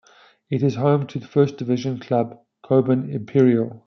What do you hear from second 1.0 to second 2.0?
to first division